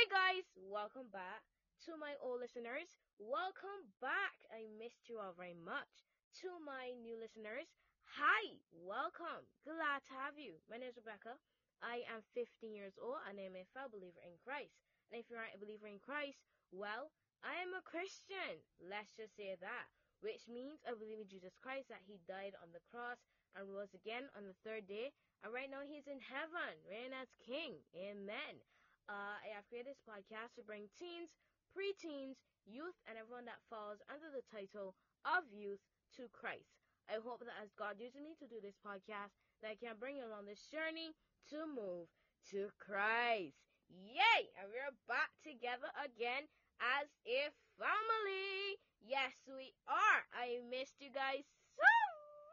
[0.00, 1.44] Hey guys, welcome back
[1.84, 2.88] to my old listeners.
[3.20, 4.32] Welcome back.
[4.48, 5.92] I missed you all very much.
[6.40, 7.68] To my new listeners,
[8.08, 9.44] hi, welcome.
[9.60, 10.56] Glad to have you.
[10.72, 11.36] My name is Rebecca.
[11.84, 14.80] I am 15 years old and I'm a fellow believer in Christ.
[15.12, 16.40] And if you aren't a believer in Christ,
[16.72, 17.12] well,
[17.44, 18.64] I am a Christian.
[18.80, 19.86] Let's just say that.
[20.24, 23.20] Which means I believe in Jesus Christ that He died on the cross
[23.52, 25.12] and rose again on the third day.
[25.44, 27.84] And right now He's in heaven, reigning as King.
[27.92, 28.64] Amen.
[29.10, 31.34] Uh, I have created this podcast to bring teens,
[31.74, 34.94] preteens, youth, and everyone that falls under the title
[35.26, 35.82] of youth
[36.14, 36.78] to Christ.
[37.10, 39.34] I hope that as God uses me to do this podcast,
[39.66, 41.18] that I can bring you along this journey
[41.50, 42.06] to move
[42.54, 43.58] to Christ.
[43.90, 44.54] Yay!
[44.54, 46.46] And we're back together again
[46.78, 48.78] as a family.
[49.02, 50.22] Yes, we are.
[50.30, 51.42] I missed you guys
[51.74, 51.90] so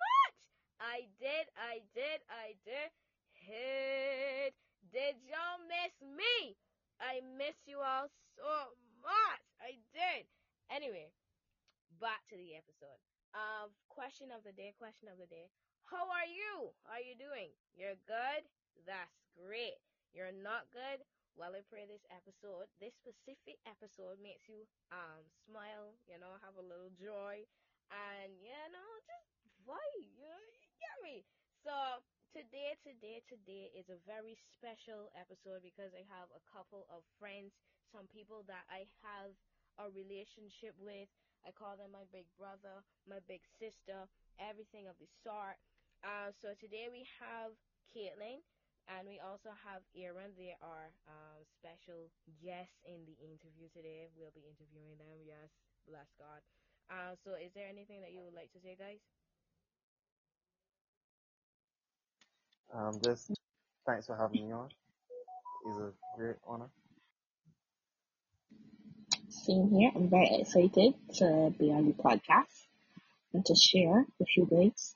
[0.01, 0.35] much.
[0.81, 2.89] I did, I did, I did.
[3.45, 4.57] Hit.
[4.91, 6.57] Did y'all miss me?
[6.99, 8.73] I miss you all so
[9.03, 9.43] much.
[9.61, 10.25] I did.
[10.71, 11.13] Anyway,
[11.99, 12.99] back to the episode.
[13.35, 15.51] Um, question of the day, question of the day.
[15.87, 16.71] How are you?
[16.87, 17.53] How are you doing?
[17.75, 18.43] You're good?
[18.87, 19.79] That's great.
[20.15, 21.03] You're not good?
[21.37, 26.57] Well, I pray this episode, this specific episode makes you um smile, you know, have
[26.57, 27.45] a little joy
[27.93, 29.29] and you know, just
[29.61, 31.21] vibe, you know, you get me.
[31.61, 32.01] So
[32.37, 37.49] today, today, today is a very special episode because I have a couple of friends,
[37.89, 39.33] some people that I have
[39.81, 41.09] a relationship with.
[41.41, 44.05] I call them my big brother, my big sister,
[44.37, 45.57] everything of the sort.
[46.05, 47.57] Uh, so today we have
[47.89, 48.45] Caitlin
[48.85, 50.29] and we also have Aaron.
[50.37, 54.13] They are um, special guests in the interview today.
[54.13, 55.25] We'll be interviewing them.
[55.25, 55.49] Yes,
[55.89, 56.45] bless God.
[56.85, 59.03] Uh, so, is there anything that you would like to say, guys?
[62.73, 63.31] Um, just
[63.85, 64.69] thanks for having me on.
[65.65, 66.69] It's a great honor.
[69.29, 69.91] Same here.
[69.95, 72.67] I'm very excited to be on the podcast
[73.33, 74.95] and to share with you guys.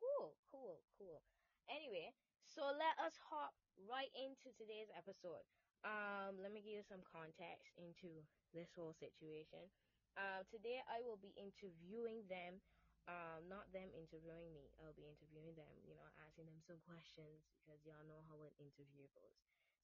[0.00, 1.20] Cool, cool, cool.
[1.68, 2.12] Anyway,
[2.46, 3.52] so let us hop
[3.88, 5.44] right into today's episode.
[5.84, 8.10] Um, let me give you some context into
[8.52, 9.68] this whole situation.
[10.18, 12.58] Uh, today I will be interviewing them.
[13.08, 14.68] Um, not them interviewing me.
[14.78, 15.72] I'll be interviewing them.
[15.88, 19.36] You know, asking them some questions because y'all know how an interview goes.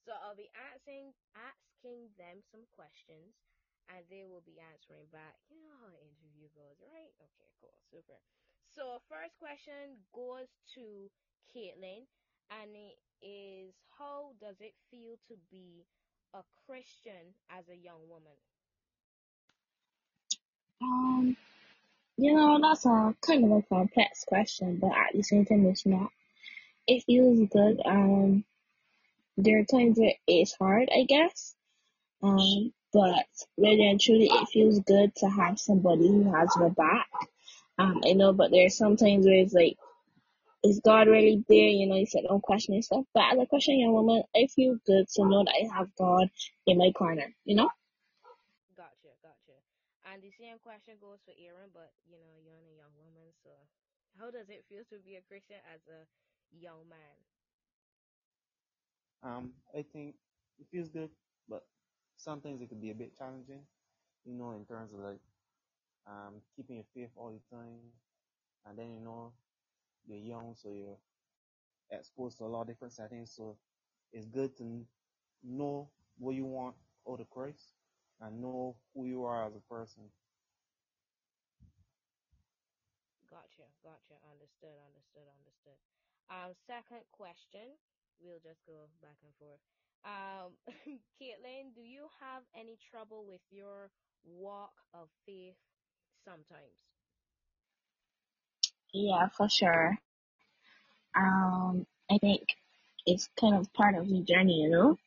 [0.05, 3.33] So I'll be asking asking them some questions,
[3.89, 5.41] and they will be answering back.
[5.49, 7.13] You know how an interview goes, right?
[7.19, 8.21] Okay, cool, super.
[8.69, 11.09] So first question goes to
[11.53, 12.07] Caitlin
[12.51, 15.87] and it is how does it feel to be
[16.35, 18.37] a Christian as a young woman?
[20.83, 21.37] Um,
[22.17, 25.87] you know, that's a kind of a complex question, but at the same time, it's
[25.87, 26.11] not.
[26.87, 27.81] It feels good.
[27.85, 28.45] Um,
[29.37, 31.55] there are times where it's hard, I guess.
[32.23, 33.27] Um, but
[33.59, 37.09] really and truly, it feels good to have somebody who has your back.
[37.79, 39.77] Um, I know, but there there's sometimes where it's like
[40.65, 41.69] is God really there?
[41.69, 43.05] You know, you said don't question yourself.
[43.13, 46.31] But as a Christian young woman, I feel good to know that I have God
[46.67, 47.69] in my corner, you know?
[50.15, 53.69] And the same question goes for Aaron, but you know, you're a young woman, so
[54.17, 56.09] how does it feel to be a Christian as a
[56.53, 57.27] young man?
[59.23, 60.21] Um, I think
[60.59, 61.17] it feels good,
[61.49, 61.69] but
[62.17, 63.69] sometimes it could be a bit challenging,
[64.25, 65.23] you know, in terms of like
[66.07, 67.93] um keeping your faith all the time,
[68.65, 69.35] and then you know
[70.07, 71.01] you're young, so you're
[71.91, 73.35] exposed to a lot of different settings.
[73.35, 73.61] So
[74.13, 74.87] it's good to
[75.43, 76.77] know what you want
[77.09, 77.84] out of Christ
[78.21, 80.11] and know who you are as a person.
[83.31, 84.17] Gotcha, gotcha.
[84.31, 85.79] Understood, understood, understood.
[86.31, 87.77] Um, second question.
[88.21, 89.61] We'll just go back and forth.
[90.05, 90.55] Um,
[91.21, 93.91] Caitlin, do you have any trouble with your
[94.25, 95.57] walk of faith
[96.25, 96.79] sometimes?
[98.93, 99.99] Yeah, for sure.
[101.17, 102.43] Um, I think
[103.07, 104.99] it's kind of part of the journey, you know?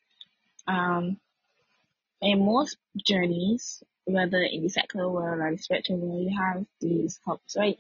[0.67, 1.19] Um,
[2.21, 7.19] in most journeys, whether in the secular world or the spiritual world, you have these
[7.25, 7.77] humps, right?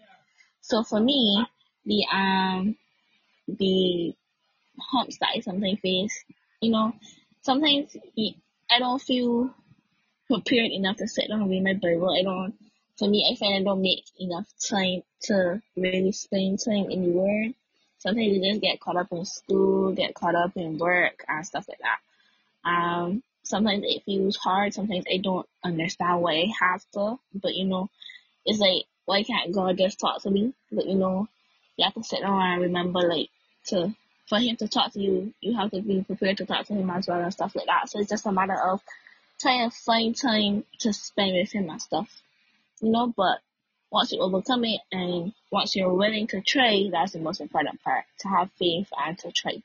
[0.61, 1.45] So for me,
[1.85, 2.75] the um
[3.47, 4.13] the
[4.79, 6.23] humps that I sometimes face,
[6.61, 6.93] you know,
[7.41, 7.95] sometimes
[8.69, 9.53] I don't feel
[10.29, 12.13] prepared enough to sit down and read my Bible.
[12.17, 12.53] I don't.
[12.97, 17.11] For me, I find I don't make enough time to really spend time in the
[17.11, 17.53] Word.
[17.99, 21.67] Sometimes you just get caught up in school, get caught up in work and stuff
[21.69, 22.69] like that.
[22.69, 24.73] Um, sometimes it feels hard.
[24.73, 27.89] Sometimes I don't understand why I have to, but you know,
[28.45, 30.53] it's like why can't God just talk to me?
[30.71, 31.27] But you know,
[31.77, 33.29] you have to sit down and remember like
[33.67, 33.95] to
[34.27, 36.89] for him to talk to you, you have to be prepared to talk to him
[36.89, 37.89] as well and stuff like that.
[37.89, 38.81] So it's just a matter of
[39.39, 42.09] trying to find time to spend with him and stuff.
[42.81, 43.39] You know, but
[43.89, 48.03] once you overcome it and once you're willing to try, that's the most important part.
[48.19, 49.63] To have faith and to try.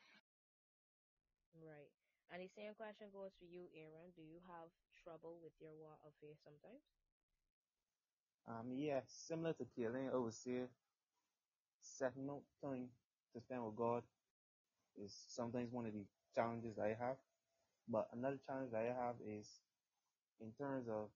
[2.73, 4.13] Same question goes for you, Aaron.
[4.17, 4.69] Do you have
[5.05, 6.81] trouble with your walk of faith sometimes?
[8.49, 10.17] Um, yeah, similar to Caitlin, I
[11.83, 12.89] setting out time
[13.35, 14.03] to spend with God
[14.97, 17.17] is sometimes one of the challenges I have.
[17.89, 19.61] But another challenge I have is
[20.41, 21.11] in terms of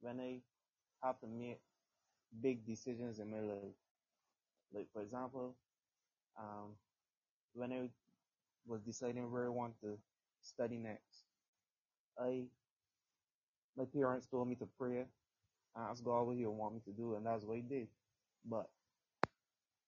[0.00, 0.42] when I
[1.02, 1.60] have to make
[2.42, 3.72] big decisions in my life.
[4.74, 5.56] Like for example,
[6.38, 6.76] um,
[7.54, 7.88] when I
[8.66, 9.98] was deciding where I want to
[10.44, 11.26] study next,
[12.18, 12.48] I
[13.76, 15.06] my parents told me to pray,
[15.76, 17.88] ask God what He want me to do, and that's what I did.
[18.44, 18.70] But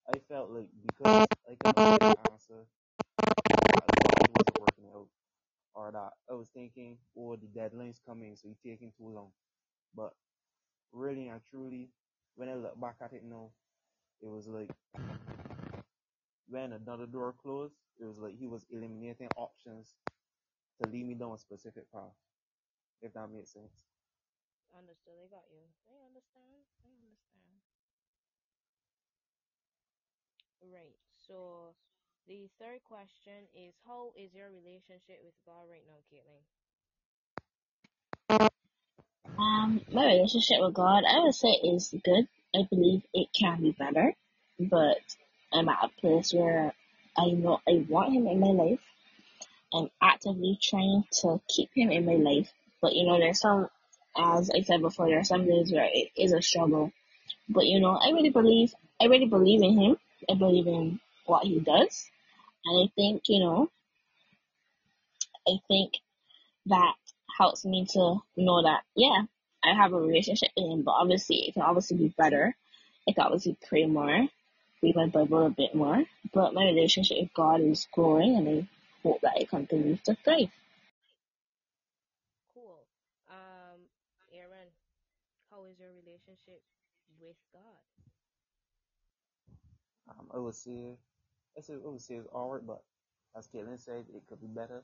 [0.09, 2.67] I felt like because I could not get an answer,
[3.77, 3.91] that
[4.29, 5.09] wasn't working out,
[5.75, 9.33] or that I was thinking, oh, the deadline's coming, so it's taking too long.
[9.95, 10.15] But
[10.93, 11.91] really and truly,
[12.37, 13.53] when I look back at it now,
[14.23, 14.71] it was like
[16.49, 19.97] when another door closed, it was like he was eliminating options
[20.83, 22.15] to lead me down a specific path.
[23.03, 23.73] If that makes sense.
[24.77, 25.17] Understood.
[25.21, 25.65] They got you.
[25.89, 26.65] They understand.
[26.85, 27.53] They understand.
[30.65, 30.97] Right.
[31.29, 31.75] So
[32.27, 36.43] the third question is how is your relationship with God right now, Caitlin?
[39.39, 42.27] Um, my relationship with God, I would say is good.
[42.55, 44.15] I believe it can be better,
[44.59, 44.99] but
[45.53, 46.73] I'm at a place where
[47.17, 48.81] I know I want Him in my life.
[49.77, 52.51] I'm actively trying to keep Him in my life,
[52.81, 53.69] but you know, there's some,
[54.17, 56.93] as I said before, there are some days where it is a struggle.
[57.49, 59.97] But you know, I really believe, I really believe in Him.
[60.31, 62.07] I believe in what He does,
[62.65, 63.71] and I think you know,
[65.47, 65.93] I think
[66.67, 66.95] that
[67.39, 69.23] helps me to know that, yeah,
[69.65, 72.55] I have a relationship with him, but obviously it can obviously be better.
[73.09, 74.27] I can obviously pray more,
[74.83, 78.69] read my Bible a bit more, but my relationship with God is growing and I
[79.07, 80.51] hope that it continues to thrive.
[82.55, 82.83] Cool.
[83.31, 83.79] Um,
[84.35, 84.69] Aaron,
[85.51, 86.63] how is your relationship
[87.21, 87.83] with God?
[90.09, 90.97] Um, I would say,
[91.57, 92.83] I say, I would say it's alright, but
[93.37, 94.83] as Caitlin said, it could be better.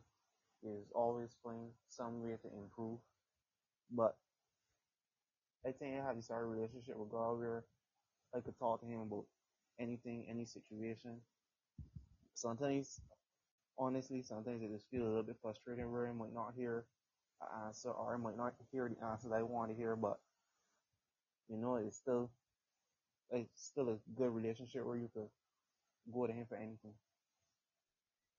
[0.62, 2.98] There's always find some way to improve.
[3.90, 4.16] But
[5.66, 7.64] I think I have this sort relationship with God where
[8.34, 9.24] I could talk to Him about
[9.80, 11.19] anything, any situation.
[12.34, 13.00] Sometimes,
[13.78, 16.86] honestly, sometimes I just feel a little bit frustrated where I might not hear
[17.40, 20.19] an answer or I might not hear the answer that I want to hear, but
[21.48, 22.30] you know, it's still
[23.30, 25.28] it's still a good relationship where you could
[26.12, 26.94] go to Him for anything.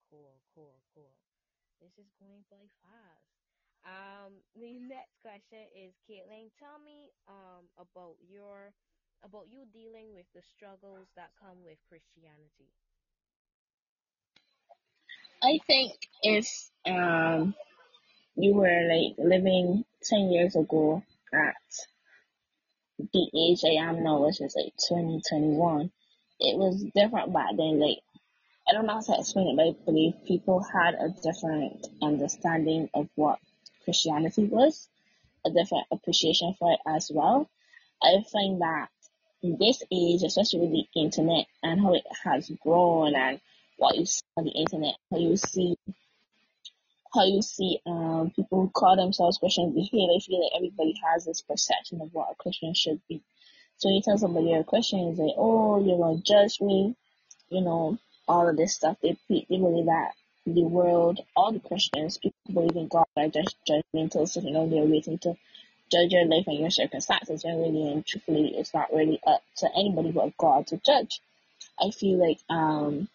[0.10, 1.16] Cool, cool, cool.
[1.82, 3.32] This is going by fast.
[3.84, 6.52] Um, the next question is Caitlin.
[6.58, 8.74] Tell me um about your
[9.24, 12.72] about you dealing with the struggles that come with Christianity.
[15.44, 16.48] I think if
[16.86, 17.54] um
[18.36, 21.04] you were like living ten years ago
[21.34, 21.56] at
[23.12, 25.92] the age I am now, which is like twenty twenty one,
[26.40, 27.80] it was different back then.
[27.80, 28.00] Like
[28.70, 32.90] I don't know how to explain it, but I believe people had a different understanding
[32.94, 33.40] of what
[33.84, 34.88] Christianity was,
[35.46, 37.50] a different appreciation for it as well.
[38.02, 38.88] I find that
[39.42, 43.42] this age, especially with the internet and how it has grown and
[43.78, 45.76] what you see on the internet, how you see
[47.14, 51.26] how you see um people who call themselves Christians behave, I feel like everybody has
[51.26, 53.22] this perception of what a Christian should be.
[53.78, 56.96] So you tell somebody you're a Christian, you say, Oh, you're gonna judge me,
[57.50, 58.98] you know, all of this stuff.
[59.02, 60.12] They they believe that
[60.46, 64.68] the world, all the Christians, people believe in God are just judgmental, so you know
[64.68, 65.36] they're waiting to
[65.92, 69.70] judge your life and your circumstances when really and truthfully it's not really up to
[69.78, 71.22] anybody but God to judge.
[71.80, 73.08] I feel like um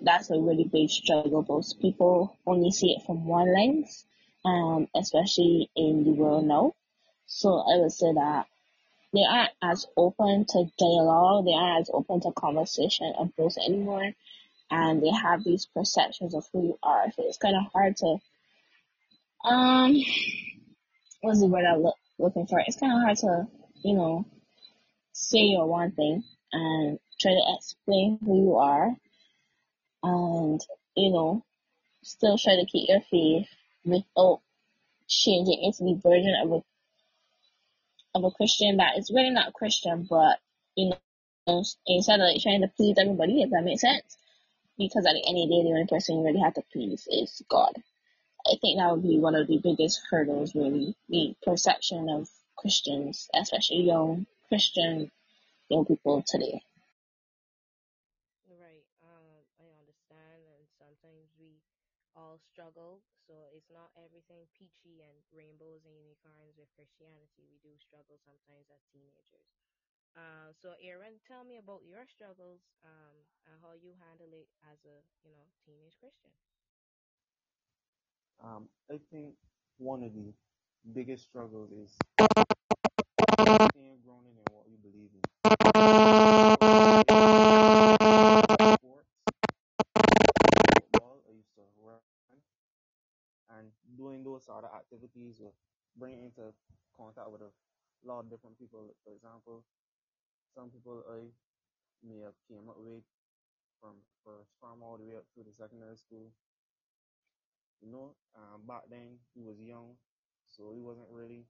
[0.00, 1.44] that's a really big struggle.
[1.48, 4.04] Most people only see it from one lens,
[4.44, 6.74] um, especially in the world now.
[7.26, 8.46] So I would say that
[9.12, 14.12] they aren't as open to dialogue, they aren't as open to conversation and growth anymore,
[14.70, 17.10] and they have these perceptions of who you are.
[17.12, 19.96] So it's kind of hard to, um,
[21.22, 22.60] what's the word I'm look, looking for?
[22.66, 23.46] It's kind of hard to,
[23.82, 24.26] you know,
[25.12, 26.22] say your one thing
[26.52, 28.94] and try to explain who you are
[30.06, 30.60] and,
[30.96, 31.44] you know,
[32.02, 33.48] still try to keep your faith
[33.84, 34.42] without
[35.08, 36.60] changing into the version of a
[38.18, 40.40] of a Christian that is really not Christian, but
[40.76, 40.90] you
[41.46, 44.16] know, instead of like trying to please everybody, if that makes sense.
[44.78, 47.06] because at the end of the day, the only person you really have to please
[47.10, 47.72] is God.
[48.46, 53.28] I think that would be one of the biggest hurdles, really, the perception of Christians,
[53.34, 55.10] especially young Christian
[55.70, 56.62] young people today.
[58.48, 58.86] Right.
[59.02, 61.62] Um, I understand, and sometimes we
[62.14, 63.04] all struggle.
[63.28, 67.44] So it's not everything peachy and rainbows and unicorns with Christianity.
[67.52, 69.52] We do struggle sometimes as teenagers.
[70.16, 74.84] Uh, so Aaron, tell me about your struggles um, and how you handle it as
[74.88, 76.32] a you know teenage Christian.
[78.42, 79.34] Um, I think
[79.78, 80.32] one of the
[80.94, 81.96] biggest struggles is
[83.70, 85.20] staying grounded in what you believe in.
[88.78, 89.16] Sports,
[90.74, 92.00] football, I used to run,
[93.50, 95.56] and doing those sort of activities will
[95.96, 96.52] bring into
[96.92, 97.52] contact with a
[98.04, 98.84] lot of different people.
[99.00, 99.64] For example,
[100.52, 101.32] some people I
[102.04, 103.00] may have came up with
[103.80, 106.28] from first from all the way up through the secondary school.
[107.80, 109.96] You know, um, back then he was young,
[110.44, 111.48] so he wasn't really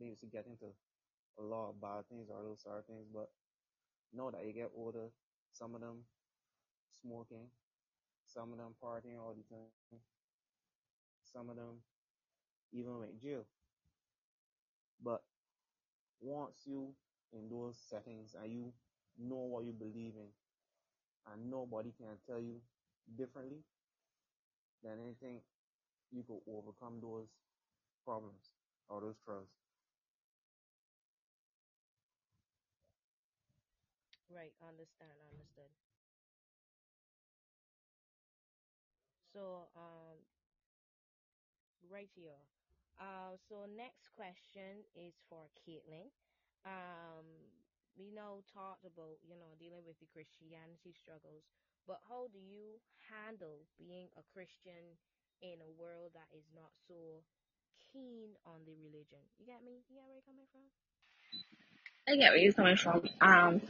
[0.00, 0.72] they used to get into
[1.36, 3.04] a lot of bad things or those sort of things.
[3.12, 3.28] But
[4.12, 5.12] now that you get older,
[5.52, 6.08] some of them
[7.04, 7.52] smoking,
[8.24, 9.68] some of them partying all the time,
[11.32, 11.82] some of them
[12.72, 13.44] even went jail.
[15.02, 15.22] But
[16.20, 16.94] once you
[17.32, 18.72] in those settings and you
[19.18, 20.30] know what you believe in
[21.26, 22.60] and nobody can tell you
[23.16, 23.64] differently,
[24.82, 25.42] then I think
[26.10, 27.28] you could overcome those
[28.04, 28.52] problems
[28.88, 29.48] or those trials.
[34.30, 34.52] Right.
[34.62, 35.10] Understand.
[35.30, 35.68] Understood.
[39.32, 39.99] So um,
[41.90, 42.38] right here.
[43.02, 46.08] Uh, so next question is for Caitlin.
[46.62, 47.26] Um,
[47.98, 51.42] we now talked about you know dealing with the Christianity struggles,
[51.84, 52.78] but how do you
[53.10, 54.96] handle being a Christian
[55.42, 57.26] in a world that is not so
[57.92, 59.20] keen on the religion?
[59.40, 59.82] You get me?
[59.90, 60.64] You get where I'm coming from?
[62.08, 63.02] I get where you're coming from.
[63.20, 63.60] Um,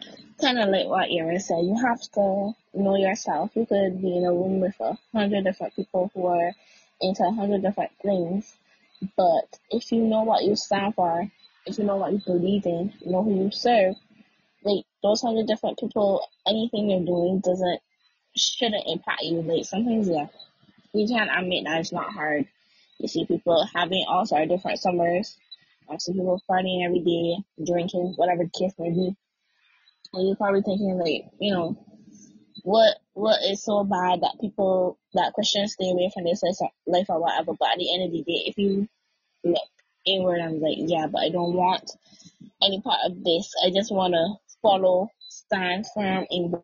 [0.41, 3.50] kind of like what Aaron said, you have to know yourself.
[3.55, 6.53] You could be in a room with a hundred different people who are
[7.00, 8.57] into a hundred different things,
[9.16, 11.30] but if you know what you stand for,
[11.66, 13.95] if you know what you believe in, you know who you serve,
[14.64, 17.80] like those hundred different people, anything you're doing doesn't
[18.37, 19.42] shouldn't impact you.
[19.42, 20.26] Like sometimes, yeah,
[20.95, 22.47] we can't admit that it's not hard.
[22.99, 25.37] You see people having all sorts of different summers.
[25.90, 29.16] I see people partying every day, drinking, whatever the case may be.
[30.12, 31.76] And you're probably thinking like, you know,
[32.64, 36.43] what what is so bad that people that Christians stay away from this
[36.87, 37.52] life or whatever.
[37.59, 38.88] But at the end of the day, if you
[39.45, 39.62] look
[40.07, 41.90] inward and like, yeah, but I don't want
[42.62, 43.52] any part of this.
[43.67, 46.55] I just want to follow, stand firm in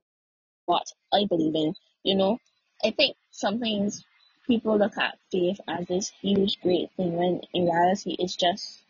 [0.66, 1.74] what I believe in.
[2.04, 2.38] You know,
[2.84, 4.04] I think sometimes
[4.46, 8.82] people look at faith as this huge, great thing when in reality it's just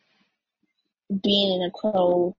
[1.23, 2.35] being in a crowd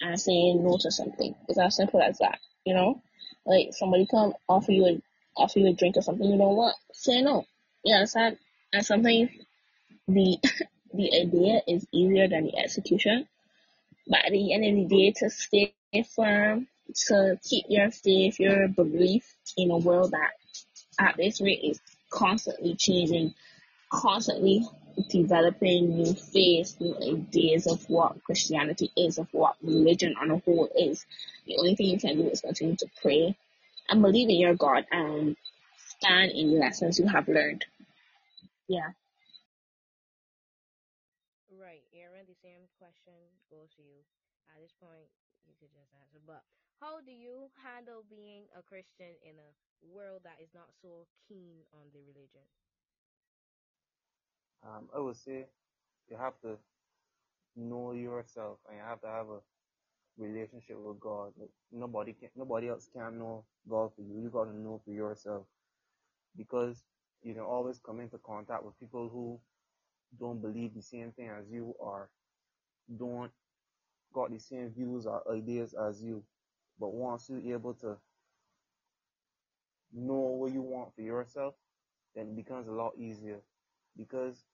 [0.00, 1.34] and saying no to something.
[1.48, 2.38] It's as simple as that.
[2.64, 3.02] You know,
[3.46, 5.02] like somebody come offer you a
[5.36, 7.44] offer you a drink or something you don't want, say no.
[7.84, 8.38] You understand?
[8.72, 9.30] And sometimes
[10.08, 10.38] the
[10.94, 13.26] the idea is easier than the execution.
[14.08, 15.74] But at the end of the day, to stay
[16.14, 16.68] firm,
[17.08, 20.32] to keep your faith, your belief in a world that
[21.00, 21.80] at this rate is
[22.10, 23.34] constantly changing,
[23.90, 24.66] constantly
[25.08, 30.68] developing new faiths, new ideas of what Christianity is, of what religion on a whole
[30.76, 31.06] is.
[31.46, 33.36] The only thing you can do is continue to pray
[33.88, 35.36] and believe in your God and
[35.98, 37.64] stand in the lessons you have learned.
[38.68, 38.92] Yeah.
[41.50, 43.14] Right, Aaron, the same question
[43.50, 44.02] goes to you.
[44.54, 45.08] At this point,
[45.44, 46.20] you could just answer.
[46.26, 46.42] But
[46.80, 49.50] how do you handle being a Christian in a
[49.84, 52.44] world that is not so keen on the religion?
[54.64, 55.46] Um, I would say
[56.10, 56.58] you have to
[57.56, 59.40] know yourself and you have to have a
[60.18, 61.32] relationship with God.
[61.38, 64.22] Like nobody can, nobody else can know God for you.
[64.22, 65.46] You got to know for yourself
[66.36, 66.84] because
[67.22, 69.40] you can always come into contact with people who
[70.18, 72.10] don't believe the same thing as you or
[72.98, 73.32] don't
[74.12, 76.24] got the same views or ideas as you.
[76.78, 77.96] But once you're able to
[79.92, 81.54] know what you want for yourself,
[82.14, 83.40] then it becomes a lot easier
[83.96, 84.44] because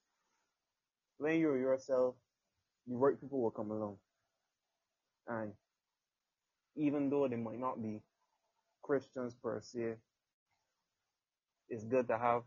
[1.21, 2.17] when you're yourself,
[2.89, 3.99] the right people will come along.
[5.29, 5.55] And
[6.77, 8.03] even though they might not be
[8.83, 9.97] Christians per se,
[11.71, 12.43] it's good to have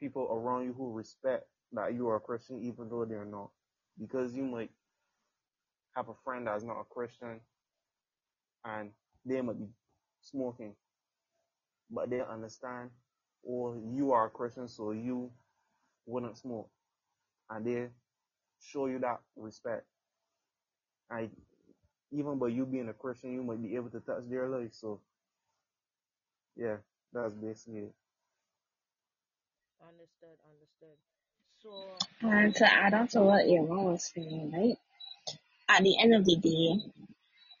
[0.00, 3.50] people around you who respect that you are a Christian even though they're not.
[4.00, 4.70] Because you might
[5.96, 7.40] have a friend that's not a Christian
[8.64, 8.92] and
[9.26, 9.68] they might be
[10.22, 10.74] smoking.
[11.90, 12.90] but they understand,
[13.44, 15.32] or you are a Christian, so you
[16.06, 16.70] wouldn't smoke,
[17.52, 17.88] and they
[18.60, 19.86] show you that respect.
[21.10, 21.30] And
[22.12, 24.74] even by you being a Christian, you might be able to touch their life.
[24.74, 25.00] So,
[26.56, 26.78] yeah,
[27.12, 27.94] that's basically it.
[29.82, 30.98] Understood, understood.
[31.62, 34.78] So, And to add on to what your mom was saying, right?
[35.68, 36.80] At the end of the day,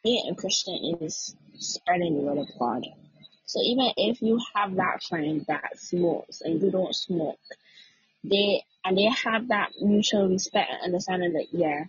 [0.04, 2.86] being a Christian is spreading the word of God.
[3.46, 7.38] So even if you have that friend that smokes and you don't smoke,
[8.24, 11.84] they and they have that mutual respect and understanding that yeah,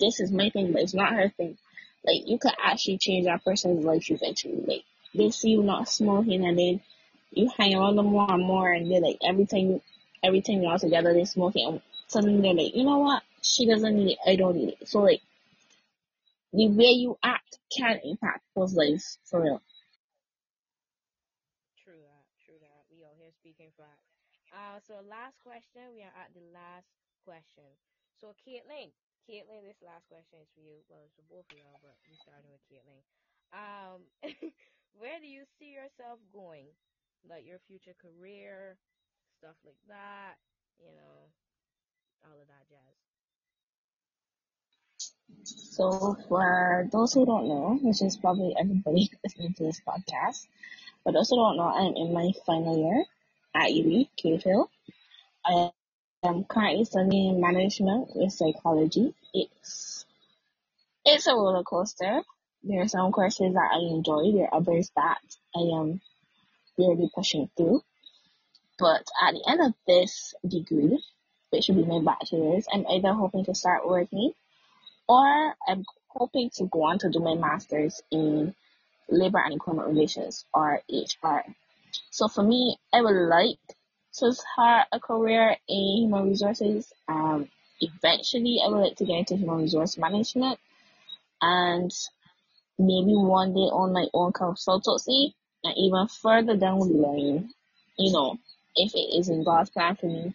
[0.00, 1.56] this is my thing, but it's not her thing.
[2.04, 4.62] Like you could actually change that person's life eventually.
[4.66, 6.80] Like they see you not smoking and then
[7.30, 9.82] you hang around them more and more and they're like every time you
[10.22, 13.22] every time you're all together they're smoking and suddenly they're like, you know what?
[13.42, 14.88] She doesn't need it, I don't need it.
[14.88, 15.20] So like
[16.52, 19.60] the way you act can impact people's lives for real.
[21.84, 22.84] true that, true that.
[22.90, 24.08] We are here speaking facts.
[24.58, 25.94] Uh, so last question.
[25.94, 26.90] We are at the last
[27.22, 27.70] question.
[28.18, 28.90] So Caitlin,
[29.22, 30.82] Caitlin, this last question is for you.
[30.90, 33.06] Well, it's for both of y'all, but we starting with Caitlin.
[33.54, 34.02] Um,
[34.98, 36.74] where do you see yourself going?
[37.22, 38.74] Like your future career,
[39.38, 40.42] stuff like that.
[40.82, 41.30] You know,
[42.26, 42.98] all of that jazz.
[45.46, 50.50] So for those who don't know, which is probably everybody listening to this podcast,
[51.06, 53.06] but those who don't know, I'm in my final year
[53.54, 54.70] at UWI, Cave Hill.
[55.44, 55.70] I
[56.24, 59.14] am currently studying management with psychology.
[59.34, 60.04] It's
[61.04, 62.22] it's a roller coaster.
[62.62, 65.18] There are some courses that I enjoy, there are others that
[65.54, 66.00] I am
[66.76, 67.82] really pushing through.
[68.78, 71.02] But at the end of this degree,
[71.50, 74.32] which should be my bachelor's, I'm either hoping to start working
[75.08, 78.54] or I'm hoping to go on to do my master's in
[79.08, 81.40] labor and employment relations or HR.
[82.10, 83.58] So for me, I would like
[84.14, 86.92] to start a career in human resources.
[87.08, 87.48] Um,
[87.80, 90.58] eventually, I would like to get into human resource management
[91.40, 91.92] and
[92.78, 97.50] maybe one day own my own consultancy and even further down the line,
[97.98, 98.38] you know,
[98.76, 100.34] if it is in God's plan for me,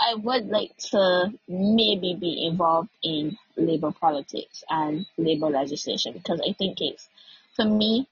[0.00, 6.52] I would like to maybe be involved in labor politics and labor legislation because I
[6.52, 7.08] think it's,
[7.54, 8.06] for me,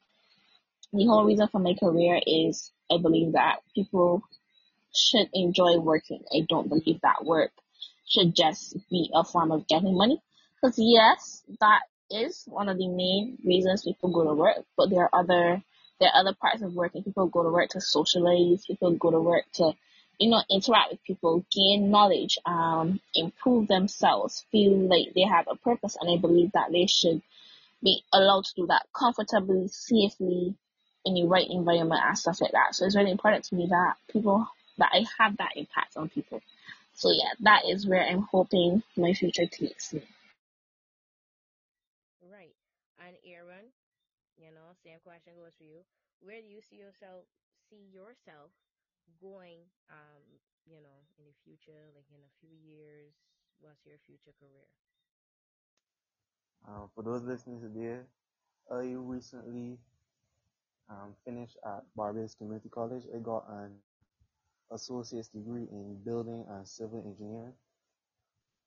[0.93, 4.23] the whole reason for my career is I believe that people
[4.95, 6.23] should enjoy working.
[6.33, 7.51] I don't believe that work
[8.07, 10.21] should just be a form of getting money.
[10.55, 15.03] Because yes, that is one of the main reasons people go to work, but there
[15.03, 15.63] are other
[16.01, 17.03] there are other parts of working.
[17.03, 19.73] People go to work to socialize, people go to work to,
[20.19, 25.57] you know, interact with people, gain knowledge, um, improve themselves, feel like they have a
[25.57, 27.23] purpose and I believe that they should
[27.83, 30.57] be allowed to do that comfortably, safely,
[31.05, 32.75] in the right environment and stuff like that.
[32.75, 34.47] So it's really important to me that people
[34.79, 36.41] that I have that impact on people.
[36.95, 40.03] So yeah, that is where I'm hoping my future takes me.
[42.23, 42.57] Right.
[42.99, 43.73] And Aaron,
[44.37, 45.85] you know, same question goes for you.
[46.21, 47.25] Where do you see yourself
[47.69, 48.51] see yourself
[49.21, 50.23] going um,
[50.67, 53.15] you know, in the future, like in a few years?
[53.61, 54.69] What's your future career?
[56.67, 58.01] Uh, for those listening today,
[58.71, 59.79] I recently
[60.91, 63.05] um, finished at Barbados Community College.
[63.15, 63.73] I got an
[64.73, 67.55] associate's degree in building and civil engineering.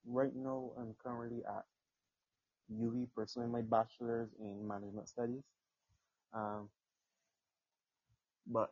[0.06, 1.66] Right now, I'm currently at
[2.74, 5.44] UWI pursuing my bachelor's in management studies.
[6.34, 6.70] Um,
[8.48, 8.72] but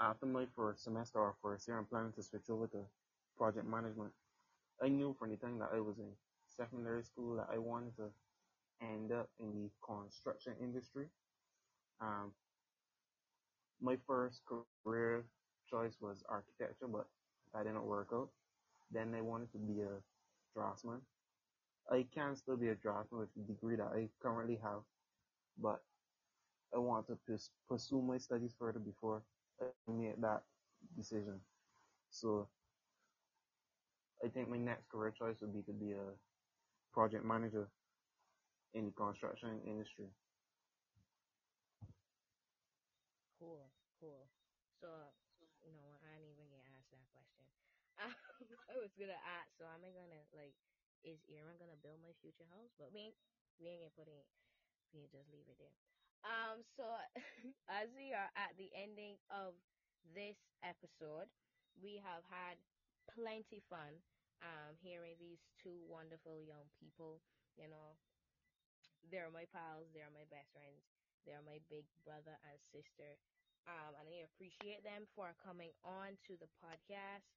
[0.00, 2.78] after my first semester or first year, I'm planning to switch over to
[3.36, 4.12] project management.
[4.82, 6.10] I knew from the time that I was in
[6.56, 8.10] secondary school that I wanted to
[8.82, 11.06] end up in the construction industry.
[12.00, 12.32] Um,
[13.80, 14.42] my first
[14.84, 15.24] career
[15.70, 17.06] choice was architecture, but
[17.54, 18.28] that didn't work out.
[18.90, 20.00] Then I wanted to be a
[20.54, 21.00] draftsman.
[21.90, 24.80] I can still be a draftsman with the degree that I currently have,
[25.60, 25.80] but
[26.74, 27.18] I want to
[27.68, 29.22] pursue my studies further before
[29.60, 30.42] I make that
[30.96, 31.40] decision.
[32.10, 32.48] So
[34.24, 36.12] I think my next career choice would be to be a
[36.92, 37.68] project manager
[38.74, 40.06] in the construction industry.
[43.38, 43.70] Cool,
[44.00, 44.26] cool.
[44.82, 44.88] So,
[45.62, 47.46] you know, I didn't even get asked that question.
[48.70, 50.54] I was gonna ask, so am I gonna like,
[51.02, 52.70] is Aaron gonna build my future house?
[52.78, 53.18] But we ain't,
[53.58, 54.26] we ain't gonna put it.
[54.94, 55.76] We ain't just leave it there.
[56.26, 56.86] Um, so
[57.80, 59.54] as we are at the ending of
[60.14, 61.30] this episode,
[61.78, 62.58] we have had
[63.10, 64.02] plenty fun.
[64.38, 67.18] Um, hearing these two wonderful young people.
[67.58, 67.98] You know,
[69.10, 69.88] they're my pals.
[69.92, 70.82] They're my best friends.
[71.28, 73.20] They're my big brother and sister.
[73.68, 77.28] um, and I appreciate them for coming on to the podcast.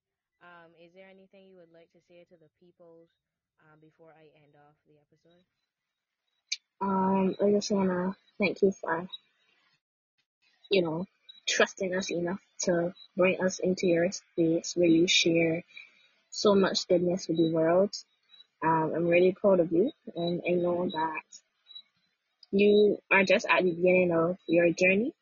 [0.41, 3.11] Um, is there anything you would like to say to the peoples
[3.61, 5.43] um, before I end off the episode?
[6.81, 9.07] Um, I just wanna thank you for,
[10.71, 11.05] you know,
[11.47, 15.63] trusting us enough to bring us into your space where you share
[16.29, 17.91] so much goodness with the world.
[18.63, 21.23] Um, I'm really proud of you, and I know that
[22.51, 25.13] you are just at the beginning of your journey,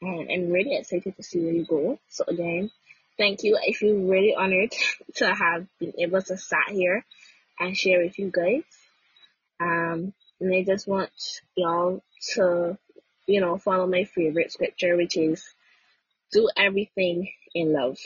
[0.00, 1.98] and I'm really excited to see where you go.
[2.08, 2.70] So again,
[3.18, 3.56] thank you.
[3.56, 4.74] I feel really honored
[5.16, 7.04] to have been able to sat here
[7.58, 8.64] and share with you guys.
[9.60, 11.10] Um, and I just want
[11.56, 12.02] y'all
[12.34, 12.76] to,
[13.26, 15.44] you know, follow my favorite scripture, which is
[16.32, 17.98] do everything in love.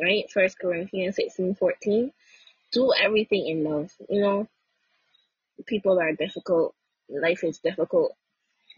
[0.00, 0.30] Right?
[0.30, 2.12] First Corinthians sixteen fourteen.
[2.72, 3.90] Do everything in love.
[4.08, 4.48] You know,
[5.66, 6.74] people are difficult,
[7.08, 8.14] life is difficult,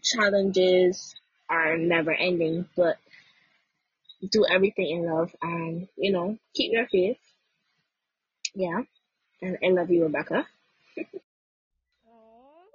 [0.03, 1.15] challenges
[1.49, 2.97] are never ending, but
[4.31, 7.17] do everything in love and, you know, keep your faith.
[8.55, 8.81] Yeah.
[9.41, 10.47] And I love you, Rebecca.
[12.05, 12.67] Oh,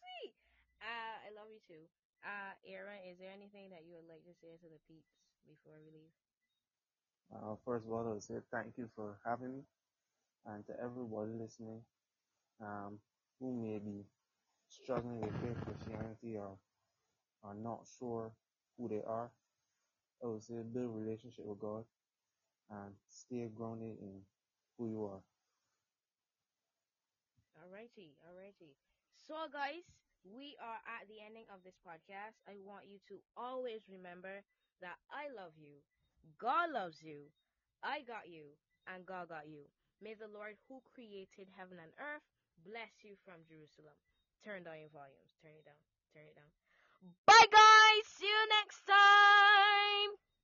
[0.00, 0.34] sweet.
[0.80, 1.84] Uh, I love you too.
[2.24, 5.12] Uh, Aaron, is there anything that you would like to say to the peeps
[5.46, 6.12] before we leave?
[7.34, 9.62] Uh, first of all, I would say thank you for having me,
[10.46, 11.82] and to everybody listening,
[12.60, 12.98] um,
[13.40, 14.04] who may be
[14.68, 16.58] struggling with their Christianity or
[17.44, 18.32] are not sure
[18.76, 19.30] who they are.
[20.40, 21.84] Say build relationship with God
[22.70, 24.22] and stay grounded in
[24.78, 25.22] who you are.
[27.56, 28.74] Alrighty, alrighty.
[29.16, 29.84] So, guys,
[30.24, 32.40] we are at the ending of this podcast.
[32.48, 34.42] I want you to always remember
[34.80, 35.80] that I love you,
[36.38, 37.30] God loves you,
[37.82, 38.56] I got you,
[38.88, 39.68] and God got you.
[40.02, 42.24] May the Lord who created heaven and earth
[42.64, 43.96] bless you from Jerusalem.
[44.44, 45.32] Turn down your volumes.
[45.40, 45.80] Turn it down.
[46.12, 46.52] Turn it down.
[47.24, 48.04] Bye, guys.
[48.12, 50.24] See you next time.